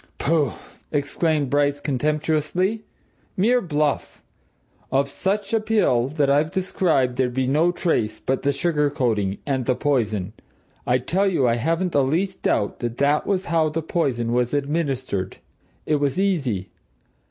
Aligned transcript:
"Pooh!" 0.17 0.53
exclaimed 0.91 1.51
Bryce 1.51 1.79
contemptuously. 1.79 2.85
"Mere 3.37 3.61
bluff! 3.61 4.23
Of 4.91 5.07
such 5.07 5.53
a 5.53 5.59
pill 5.59 6.07
as 6.09 6.15
that 6.17 6.27
I've 6.27 6.49
described 6.49 7.17
there'd 7.17 7.35
be 7.35 7.45
no 7.45 7.71
trace 7.71 8.19
but 8.19 8.41
the 8.41 8.51
sugar 8.51 8.89
coating 8.89 9.37
and 9.45 9.67
the 9.67 9.75
poison. 9.75 10.33
I 10.87 10.97
tell 10.97 11.27
you, 11.27 11.47
I 11.47 11.57
haven't 11.57 11.91
the 11.91 12.03
least 12.03 12.41
doubt 12.41 12.79
that 12.79 12.97
that 12.97 13.27
was 13.27 13.45
how 13.45 13.69
the 13.69 13.83
poison 13.83 14.33
was 14.33 14.55
administered. 14.55 15.37
It 15.85 15.97
was 15.97 16.19
easy. 16.19 16.71